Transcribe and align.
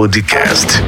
Podcast. 0.00 0.82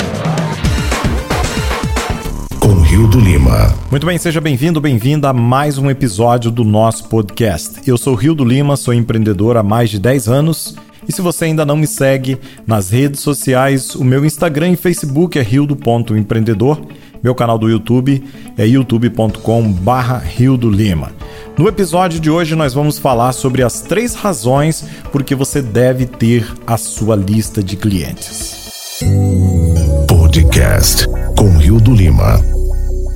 Com 2.59 2.81
Rio 2.81 3.07
do 3.07 3.20
Lima. 3.20 3.75
Muito 3.91 4.07
bem, 4.07 4.17
seja 4.17 4.41
bem-vindo, 4.41 4.81
bem-vinda 4.81 5.29
a 5.29 5.33
mais 5.35 5.77
um 5.77 5.91
episódio 5.91 6.51
do 6.51 6.65
nosso 6.65 7.11
podcast. 7.11 7.83
Eu 7.87 7.98
sou 7.98 8.14
Rio 8.14 8.35
do 8.35 8.43
Lima, 8.43 8.75
sou 8.75 8.95
empreendedor 8.95 9.59
há 9.59 9.62
mais 9.62 9.90
de 9.90 9.98
10 9.98 10.29
anos. 10.29 10.75
E 11.06 11.12
se 11.12 11.21
você 11.21 11.45
ainda 11.45 11.67
não 11.67 11.77
me 11.77 11.87
segue 11.87 12.38
nas 12.67 12.89
redes 12.89 13.21
sociais, 13.21 13.95
o 13.95 14.03
meu 14.03 14.25
Instagram 14.25 14.71
e 14.71 14.77
Facebook 14.77 15.39
é 15.39 15.43
rildo.empreendedor. 15.43 16.81
Meu 17.23 17.35
canal 17.35 17.59
do 17.59 17.69
YouTube 17.69 18.25
é 18.57 18.67
youtube.com/rio 18.67 20.57
do 20.57 20.71
Lima. 20.71 21.13
No 21.59 21.69
episódio 21.69 22.19
de 22.19 22.31
hoje 22.31 22.55
nós 22.55 22.73
vamos 22.73 22.99
falar 22.99 23.35
sobre 23.35 23.63
as 23.63 23.83
três 23.83 24.15
razões 24.15 24.87
por 25.13 25.23
que 25.23 25.35
você 25.35 25.61
deve 25.61 26.07
ter 26.07 26.51
a 26.67 26.79
sua 26.79 27.15
lista 27.15 27.63
de 27.63 27.77
clientes. 27.77 28.62
Podcast 30.09 31.06
com 31.37 31.56
Rio 31.59 31.80
do 31.80 31.95
Lima. 31.95 32.41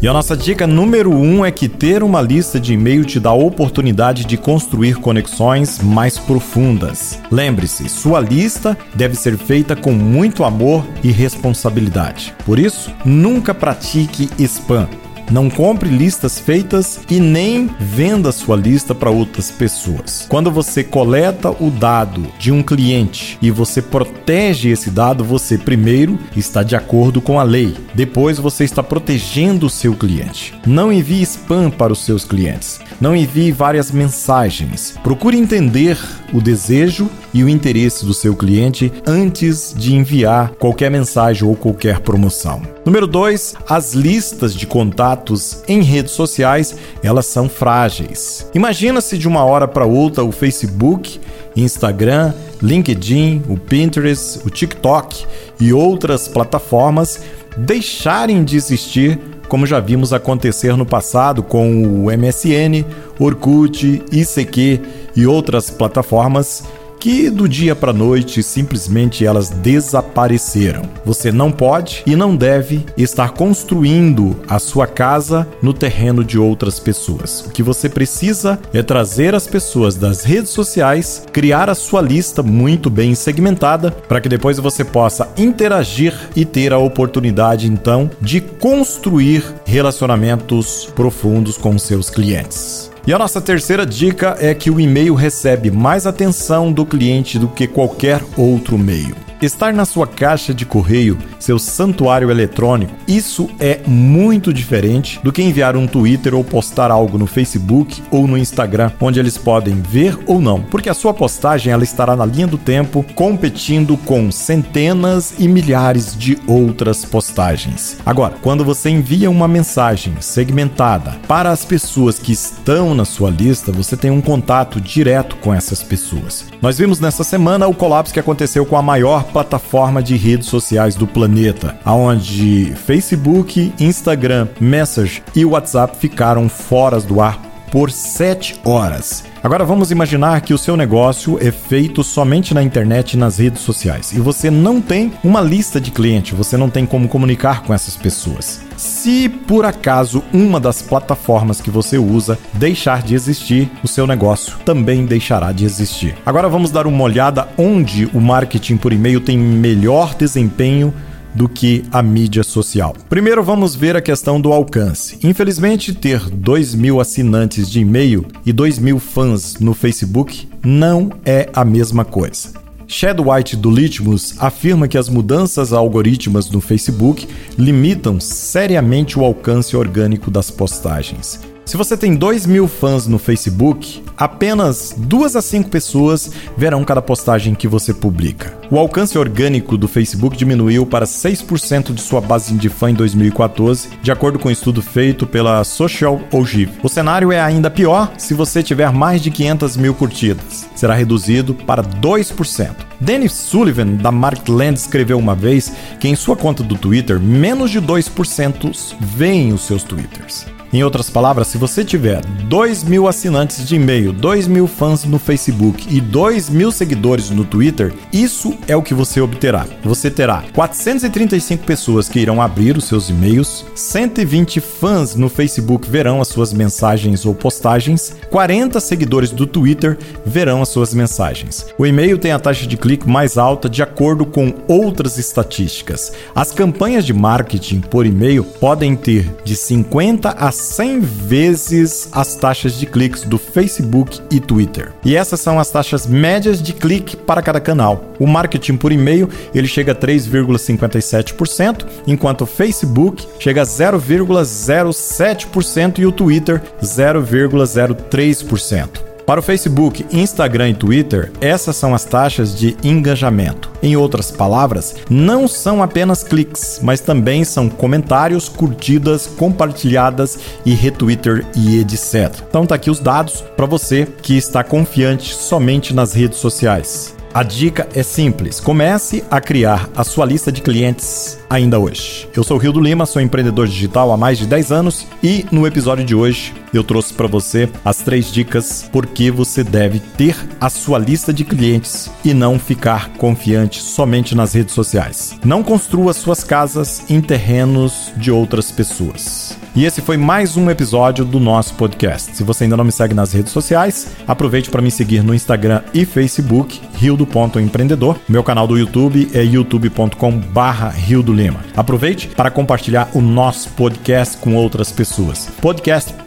E 0.03 0.09
a 0.09 0.13
nossa 0.13 0.37
dica 0.37 0.67
número 0.67 1.11
um 1.11 1.45
é 1.45 1.51
que 1.51 1.69
ter 1.69 2.03
uma 2.03 2.21
lista 2.21 2.61
de 2.61 2.75
e-mail 2.75 3.05
te 3.05 3.19
dá 3.19 3.31
a 3.31 3.35
oportunidade 3.35 4.25
de 4.25 4.37
construir 4.37 4.97
conexões 4.97 5.81
mais 5.81 6.19
profundas. 6.19 7.19
Lembre-se, 7.31 7.89
sua 7.89 8.21
lista 8.21 8.77
deve 8.95 9.15
ser 9.15 9.39
feita 9.39 9.75
com 9.75 9.93
muito 9.93 10.45
amor 10.45 10.85
e 11.03 11.11
responsabilidade. 11.11 12.35
Por 12.45 12.59
isso, 12.59 12.93
nunca 13.05 13.55
pratique 13.55 14.29
spam. 14.39 14.89
Não 15.31 15.51
compre 15.51 15.89
listas 15.89 16.39
feitas 16.39 17.01
e 17.11 17.19
nem 17.19 17.69
venda 17.79 18.31
sua 18.31 18.57
lista 18.57 18.95
para 18.95 19.11
outras 19.11 19.51
pessoas. 19.51 20.27
Quando 20.29 20.51
você 20.51 20.85
coleta 20.85 21.51
o 21.51 21.71
dado 21.71 22.27
de 22.39 22.53
um 22.53 22.63
cliente 22.63 23.39
e 23.43 23.51
você 23.51 23.83
protege 23.83 24.71
esse 24.71 24.91
dado, 24.91 25.25
você 25.25 25.59
primeiro 25.59 26.19
está 26.37 26.63
de 26.63 26.77
acordo 26.77 27.21
com 27.21 27.41
a 27.41 27.43
lei. 27.43 27.75
Depois 27.95 28.39
você 28.39 28.65
está 28.65 28.83
protegendo 28.83 29.67
o 29.67 29.71
seu 29.71 29.95
cliente. 29.95 30.55
Não 30.67 30.93
envie 30.93 31.23
spam 31.23 31.71
para 31.71 31.93
os 31.93 32.05
seus 32.05 32.25
clientes. 32.25 32.81
Não 33.01 33.15
envie 33.15 33.53
várias 33.53 33.91
mensagens. 33.91 34.97
Procure 35.03 35.37
entender 35.37 35.99
o 36.33 36.41
desejo 36.41 37.11
e 37.37 37.45
o 37.45 37.51
interesse 37.51 38.07
do 38.07 38.15
seu 38.15 38.35
cliente 38.35 38.91
antes 39.07 39.75
de 39.77 39.95
enviar 39.95 40.53
qualquer 40.59 40.91
mensagem 40.91 41.47
ou 41.47 41.55
qualquer 41.55 42.01
promoção. 42.01 42.63
Número 42.83 43.07
2, 43.07 43.57
as 43.69 43.93
listas 43.93 44.55
de 44.55 44.67
contatos 44.67 45.63
em 45.69 45.83
redes 45.83 46.13
sociais, 46.13 46.75
elas 47.03 47.27
são 47.27 47.47
frágeis. 47.47 48.51
Imagina 48.55 49.03
se 49.03 49.19
de 49.19 49.29
uma 49.29 49.45
hora 49.45 49.69
para 49.69 49.85
outra 49.85 50.25
o 50.25 50.33
Facebook, 50.33 51.21
Instagram, 51.55 52.33
LinkedIn, 52.63 53.43
o 53.51 53.59
Pinterest, 53.59 54.41
o 54.43 54.49
TikTok 54.49 55.27
e 55.61 55.75
outras 55.75 56.29
plataformas 56.29 57.21
deixarem 57.55 58.45
de 58.45 58.57
existir 58.57 59.21
como 59.47 59.67
já 59.67 59.79
vimos 59.79 60.13
acontecer 60.13 60.75
no 60.75 60.87
passado 60.87 61.43
com 61.43 61.83
o 61.83 62.07
MSN, 62.07 62.83
Orkut, 63.19 64.03
ICQ 64.11 64.81
e 65.15 65.27
outras 65.27 65.71
plataformas 65.71 66.65
que 67.07 67.31
do 67.31 67.49
dia 67.49 67.77
para 67.77 67.93
noite 67.93 68.43
simplesmente 68.43 69.25
elas 69.25 69.49
desapareceram. 69.49 70.83
Você 71.05 71.31
não 71.31 71.53
pode 71.53 72.03
e 72.05 72.17
não 72.17 72.35
deve 72.35 72.85
estar 72.97 73.31
construindo 73.31 74.37
a 74.49 74.59
sua 74.59 74.89
casa 74.89 75.47
no 75.63 75.73
terreno 75.73 76.25
de 76.25 76.37
outras 76.37 76.81
pessoas. 76.81 77.43
O 77.43 77.51
que 77.51 77.63
você 77.63 77.89
precisa 77.89 78.59
é 78.75 78.83
trazer 78.83 79.37
as 79.37 79.47
pessoas 79.47 79.95
das 79.95 80.25
redes 80.25 80.51
sociais, 80.51 81.25
criar 81.33 81.71
a 81.71 81.77
sua 81.77 82.03
lista 82.03 82.43
muito 82.43 82.91
bem 82.91 83.15
segmentada 83.15 83.93
para 83.93 84.21
que 84.21 84.29
depois 84.29 84.59
você 84.59 84.83
possa 84.83 85.29
interagir 85.39 86.13
e 86.35 86.45
ter 86.45 86.73
a 86.73 86.79
oportunidade 86.79 87.69
então 87.69 88.11
de 88.21 88.41
construir 88.41 89.45
relacionamentos 89.65 90.89
profundos 90.93 91.57
com 91.57 91.79
seus 91.79 92.11
clientes. 92.11 92.91
E 93.07 93.13
a 93.13 93.19
nossa 93.19 93.41
terceira 93.41 93.87
dica 93.87 94.37
é 94.41 94.53
que 94.53 94.69
o 94.69 94.81
e-mail 94.81 95.15
recebe 95.15 95.71
mais 95.71 96.09
atenção 96.09 96.73
do 96.73 96.85
cliente 96.85 97.39
do 97.39 97.47
que 97.47 97.69
qualquer 97.69 98.21
outro 98.37 98.77
meio. 98.77 99.26
Estar 99.41 99.75
na 99.75 99.85
sua 99.85 100.07
caixa 100.07 100.55
de 100.55 100.65
correio, 100.65 101.19
seu 101.39 101.59
santuário 101.59 102.31
eletrônico, 102.31 102.95
isso 103.07 103.51
é 103.61 103.81
muito 103.87 104.53
diferente 104.53 105.21
do 105.23 105.31
que 105.31 105.43
enviar 105.43 105.77
um 105.77 105.87
Twitter 105.87 106.35
ou 106.35 106.43
postar 106.43 106.91
algo 106.91 107.19
no 107.19 107.27
Facebook 107.27 108.03
ou 108.11 108.27
no 108.27 108.39
Instagram, 108.39 108.91
onde 108.99 109.21
eles 109.21 109.37
podem 109.37 109.75
ver 109.83 110.19
ou 110.27 110.41
não, 110.41 110.63
porque 110.63 110.89
a 110.89 110.95
sua 110.95 111.13
postagem 111.13 111.71
ela 111.71 111.85
estará 111.85 112.17
na 112.17 112.25
linha 112.25 112.47
do 112.47 112.57
tempo, 112.57 113.05
competindo 113.15 113.99
com 113.99 114.31
centenas 114.31 115.35
e 115.39 115.47
milhares 115.47 116.17
de 116.17 116.39
outras 116.47 117.05
postagens. 117.05 117.99
Agora, 118.07 118.37
quando 118.41 118.65
você 118.65 118.89
envia 118.89 119.31
uma 119.31 119.47
mensagem 119.47 120.15
segmentada 120.19 121.17
para 121.29 121.51
as 121.51 121.63
pessoas 121.63 122.19
que 122.19 122.33
estão 122.33 122.95
na 122.95 123.05
sua 123.05 123.29
lista, 123.29 123.71
você 123.71 123.99
tem 123.99 124.11
um 124.11 124.23
contato 124.23 124.81
direto 124.81 125.37
com 125.37 125.53
essas 125.53 125.83
pessoas. 125.83 126.47
Nós 126.63 126.79
vimos 126.79 127.01
nessa 127.01 127.23
semana 127.23 127.69
o 127.69 127.75
colapso 127.75 128.15
que 128.15 128.21
aconteceu 128.21 128.65
com 128.65 128.77
a 128.77 128.83
maior 128.83 129.26
plataforma 129.27 130.03
de 130.03 130.17
redes 130.17 130.49
sociais 130.49 130.95
do 130.95 131.07
planeta, 131.07 131.79
aonde 131.85 132.75
Facebook, 132.87 133.73
Instagram, 133.79 134.49
Message 134.61 135.23
e 135.35 135.45
WhatsApp 135.45 135.97
ficaram 135.99 136.49
fora 136.49 137.01
do 137.01 137.21
ar 137.21 137.41
por 137.71 137.91
7 137.91 138.61
horas. 138.65 139.25
Agora 139.47 139.65
vamos 139.65 139.93
imaginar 139.93 140.41
que 140.41 140.53
o 140.53 140.59
seu 140.59 140.77
negócio 140.77 141.39
é 141.41 141.53
feito 141.53 142.03
somente 142.03 142.53
na 142.53 142.65
internet 142.65 143.13
e 143.13 143.17
nas 143.17 143.39
redes 143.39 143.61
sociais 143.61 144.11
e 144.11 144.19
você 144.19 144.51
não 144.51 144.81
tem 144.81 145.13
uma 145.23 145.41
lista 145.41 145.81
de 145.81 145.93
clientes, 145.93 146.37
você 146.37 146.57
não 146.57 146.69
tem 146.69 146.85
como 146.85 147.07
comunicar 147.07 147.63
com 147.63 147.73
essas 147.73 147.97
pessoas. 147.97 148.61
Se 148.77 149.29
por 149.29 149.65
acaso 149.65 150.25
uma 150.33 150.59
das 150.59 150.83
plataformas 150.83 151.61
que 151.61 151.71
você 151.71 151.97
usa 151.97 152.37
deixar 152.55 153.03
de 153.05 153.15
existir, 153.15 153.71
o 153.85 153.87
seu 153.87 154.05
negócio 154.05 154.59
também 154.65 155.07
deixará 155.07 155.53
de 155.53 155.65
existir. 155.65 156.17
Agora 156.27 156.49
vamos 156.49 156.73
dar 156.73 156.89
uma 156.89 157.05
olhada 157.05 157.47
onde 157.57 158.07
o 158.13 158.21
marketing 158.21 158.77
por 158.77 158.93
e-mail 158.93 159.21
tem 159.21 159.39
melhor 159.39 160.17
desempenho 160.17 160.93
do 161.37 161.49
que 161.49 161.85
a 161.93 162.03
mídia 162.03 162.43
social. 162.43 162.95
Primeiro 163.09 163.45
vamos 163.45 163.75
ver 163.75 163.95
a 163.97 164.01
questão 164.01 164.41
do 164.41 164.53
alcance. 164.53 165.19
Infelizmente, 165.23 165.95
ter 165.95 166.29
2 166.31 166.75
mil 166.75 167.01
assinantes 167.01 167.71
de 167.71 167.81
e-mail 167.81 168.25
e 168.45 168.53
2 168.53 168.79
mil 168.79 168.99
fãs 168.99 169.59
no 169.61 169.75
Facebook 169.75 170.49
não 170.65 171.11
é 171.25 171.49
a 171.53 171.65
mesma 171.65 172.05
coisa. 172.05 172.67
Chad 172.89 173.19
White 173.21 173.57
do 173.57 173.71
Litmus 173.71 174.37
afirma 174.39 174.87
que 174.87 174.97
as 174.97 175.09
mudanças 175.09 175.73
algorítmicas 175.73 176.51
no 176.51 176.61
Facebook 176.61 177.29
limitam 177.59 178.21
seriamente 178.21 179.19
o 179.19 179.25
alcance 179.25 179.77
orgânico 179.77 180.31
das 180.31 180.51
postagens. 180.51 181.41
Se 181.67 181.77
você 181.77 181.97
tem 181.97 182.15
2 182.15 182.47
mil 182.47 182.69
fãs 182.69 183.09
no 183.09 183.19
Facebook, 183.19 184.01
apenas 184.17 184.95
2 184.97 185.35
a 185.35 185.43
5 185.43 185.69
pessoas 185.69 186.31
verão 186.57 186.85
cada 186.85 187.03
postagem 187.03 187.57
que 187.57 187.67
você 187.67 187.93
publica. 187.93 188.57
O 188.71 188.79
alcance 188.79 189.19
orgânico 189.19 189.77
do 189.77 189.89
Facebook 189.89 190.37
diminuiu 190.37 190.87
para 190.87 191.05
6% 191.05 191.93
de 191.93 192.01
sua 192.01 192.21
base 192.21 192.55
de 192.55 192.69
fã 192.69 192.93
em 192.93 192.95
2014, 192.95 193.89
de 194.01 194.13
acordo 194.13 194.39
com 194.39 194.49
um 194.49 194.53
estudo 194.53 194.81
feito 194.81 195.27
pela 195.27 195.65
Social 195.65 196.21
Ogive. 196.31 196.71
O 196.85 196.89
cenário 196.89 197.33
é 197.33 197.41
ainda 197.41 197.69
pior 197.69 198.13
se 198.17 198.33
você 198.33 198.63
tiver 198.63 198.93
mais 198.93 199.21
de 199.21 199.33
500 199.33 199.77
mil 199.77 199.93
curtidas. 199.93 200.69
Será 200.77 200.95
reduzido 200.95 201.53
para 201.53 201.83
2%. 201.83 202.77
Dennis 203.01 203.33
Sullivan, 203.33 203.97
da 203.97 204.13
Marketland, 204.13 204.79
escreveu 204.79 205.19
uma 205.19 205.35
vez 205.35 205.73
que 205.99 206.07
em 206.07 206.15
sua 206.15 206.37
conta 206.37 206.63
do 206.63 206.79
Twitter, 206.79 207.19
menos 207.19 207.73
de 207.73 207.83
2% 207.83 208.95
veem 209.01 209.53
os 209.53 209.63
seus 209.63 209.83
twitters. 209.83 210.47
Em 210.77 210.85
outras 210.85 211.09
palavras, 211.09 211.47
se 211.47 211.57
você 211.57 211.83
tiver 211.83 212.21
2 212.51 212.85
mil 212.85 213.09
assinantes 213.09 213.67
de 213.67 213.77
e-mail, 213.77 214.13
2 214.13 214.47
mil 214.47 214.67
fãs 214.67 215.07
no 215.07 215.19
Facebook 215.19 215.87
e 215.89 216.03
2 216.03 216.51
mil 216.51 216.71
seguidores 216.71 217.31
no 217.31 217.47
Twitter, 217.47 217.95
isso 218.13 218.55
é 218.69 218.77
o 218.77 218.83
que 218.83 218.93
você 218.93 219.19
obterá. 219.19 219.67
Você 219.83 220.11
terá 220.11 220.45
435 220.53 221.65
pessoas 221.65 222.11
que 222.11 222.21
irão 222.21 222.43
abrir 222.43 222.77
os 222.77 222.85
seus 222.85 223.09
e-mails, 223.09 223.65
120 223.75 224.61
fãs 224.61 225.15
no 225.15 225.31
Facebook 225.31 225.89
verão 225.89 226.21
as 226.21 226.29
suas 226.29 226.53
mensagens 226.53 227.25
ou 227.25 227.35
postagens, 227.35 228.15
40 228.29 228.79
seguidores 228.79 229.31
do 229.31 229.47
Twitter 229.47 229.97
verão 230.27 230.61
as 230.61 230.69
suas 230.69 230.93
mensagens. 230.93 231.69
O 231.79 231.87
e-mail 231.87 232.19
tem 232.19 232.33
a 232.33 232.39
taxa 232.39 232.67
de 232.67 232.77
clique 232.77 233.09
mais 233.09 233.39
alta 233.39 233.67
de 233.67 233.83
acordo 233.83 234.27
com 234.27 234.53
outras 234.69 235.17
estatísticas. 235.17 236.13
As 236.35 236.53
campanhas 236.53 237.07
de 237.07 237.15
marketing 237.15 237.81
por 237.81 238.05
e-mail 238.05 238.45
podem 238.45 238.95
ter 238.95 239.35
de 239.43 239.57
50 239.57 240.37
a 240.39 240.53
100 240.67 241.01
vezes 241.01 242.09
as 242.13 242.35
taxas 242.35 242.79
de 242.79 242.85
cliques 242.87 243.23
do 243.23 243.39
Facebook 243.39 244.21
e 244.31 244.41
Twitter. 244.41 244.93
E 245.05 245.17
essas 245.17 245.41
são 245.41 245.59
as 245.59 245.71
taxas 245.71 246.07
médias 246.07 246.63
de 246.63 246.73
clique 246.73 247.17
para 247.17 247.43
cada 247.43 247.61
canal. 247.61 248.15
O 248.19 248.27
marketing 248.27 248.77
por 248.77 248.93
e-mail, 248.93 249.29
ele 249.55 249.69
chega 249.69 249.93
a 249.93 249.95
3,57%, 249.95 251.87
enquanto 252.07 252.43
o 252.43 252.47
Facebook 252.47 253.27
chega 253.39 253.63
a 253.63 253.67
0,07% 253.67 255.99
e 255.99 256.07
o 256.07 256.13
Twitter 256.13 256.63
0,03%. 256.83 259.07
Para 259.27 259.41
o 259.41 259.43
Facebook, 259.43 260.07
Instagram 260.13 260.69
e 260.69 260.75
Twitter, 260.75 261.33
essas 261.41 261.75
são 261.75 261.93
as 261.93 262.05
taxas 262.05 262.57
de 262.57 262.77
engajamento. 262.85 263.69
Em 263.83 263.97
outras 263.97 264.31
palavras, 264.31 264.97
não 265.09 265.47
são 265.47 265.83
apenas 265.83 266.23
cliques, 266.23 266.81
mas 266.83 267.01
também 267.01 267.45
são 267.45 267.69
comentários, 267.69 268.49
curtidas, 268.49 269.27
compartilhadas 269.27 270.39
e 270.65 270.75
retweeter 270.75 271.47
e 271.55 271.81
etc. 271.81 272.43
Então 272.49 272.67
tá 272.67 272.75
aqui 272.75 272.91
os 272.91 273.01
dados 273.01 273.45
para 273.57 273.67
você 273.67 274.07
que 274.23 274.37
está 274.37 274.65
confiante 274.65 275.35
somente 275.35 275.95
nas 275.95 276.13
redes 276.13 276.39
sociais. 276.39 277.17
A 277.37 277.43
dica 277.43 277.87
é 277.95 278.03
simples: 278.03 278.61
comece 278.61 279.23
a 279.31 279.43
criar 279.43 279.91
a 279.95 280.03
sua 280.03 280.25
lista 280.25 280.51
de 280.51 280.63
clientes 280.63 281.39
ainda 281.51 281.79
hoje. 281.79 282.27
Eu 282.35 282.43
sou 282.43 282.57
o 282.57 282.59
Rio 282.59 282.73
do 282.73 282.81
Lima, 282.81 283.05
sou 283.05 283.21
empreendedor 283.21 283.69
digital 283.69 284.11
há 284.11 284.17
mais 284.17 284.39
de 284.39 284.47
10 284.47 284.73
anos 284.73 285.07
e 285.23 285.45
no 285.53 285.67
episódio 285.67 286.03
de 286.03 286.15
hoje 286.15 286.55
eu 286.77 286.85
trouxe 286.85 287.13
para 287.13 287.27
você 287.27 287.69
as 287.85 287.99
três 287.99 288.33
dicas 288.33 288.89
por 288.93 289.07
que 289.07 289.31
você 289.31 289.65
deve 289.65 290.01
ter 290.01 290.37
a 290.61 290.71
sua 290.71 290.99
lista 290.99 291.33
de 291.33 291.45
clientes 291.45 292.11
e 292.25 292.33
não 292.33 292.59
ficar 292.59 293.11
confiante 293.15 293.81
somente 293.81 294.35
nas 294.35 294.55
redes 294.55 294.75
sociais. 294.75 295.39
Não 295.45 295.63
construa 295.63 296.13
suas 296.13 296.45
casas 296.45 297.11
em 297.11 297.21
terrenos 297.21 298.13
de 298.17 298.31
outras 298.31 298.71
pessoas. 298.71 299.57
E 299.77 299.85
esse 299.85 300.01
foi 300.01 300.17
mais 300.17 300.57
um 300.57 300.71
episódio 300.71 301.23
do 301.23 301.39
nosso 301.39 301.75
podcast. 301.75 302.35
Se 302.35 302.43
você 302.43 302.65
ainda 302.65 302.79
não 302.79 302.85
me 302.85 302.91
segue 302.91 303.13
nas 303.13 303.35
redes 303.35 303.53
sociais, 303.53 304.09
aproveite 304.27 304.71
para 304.71 304.81
me 304.81 304.91
seguir 304.91 305.23
no 305.23 305.35
Instagram 305.35 305.83
e 305.93 306.07
Facebook, 306.07 306.81
Rio 306.95 307.15
do 307.15 307.27
Ponto 307.27 307.61
Empreendedor. 307.61 308.19
Meu 308.27 308.43
canal 308.43 308.67
do 308.67 308.79
YouTube 308.79 309.31
é 309.35 309.43
youtube.com/barra 309.43 310.89
Rio 310.89 311.23
do 311.23 311.31
Lima. 311.31 311.61
Aproveite 311.77 312.29
para 312.29 312.51
compartilhar 312.51 313.11
o 313.13 313.21
nosso 313.21 313.69
podcast 313.73 314.39
com 314.39 314.55
outras 314.55 314.91
pessoas. 314.91 315.51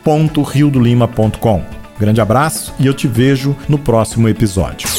podcast.riodolima.com. 0.09 1.63
Grande 1.99 2.19
abraço 2.19 2.73
e 2.79 2.87
eu 2.87 2.93
te 2.93 3.07
vejo 3.07 3.55
no 3.67 3.77
próximo 3.77 4.27
episódio. 4.27 4.89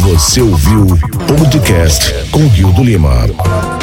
Você 0.00 0.40
ouviu 0.40 0.86
o 0.86 1.38
podcast 1.38 2.30
com 2.30 2.48
Rio 2.48 2.72
do 2.72 2.82
Lima. 2.82 3.79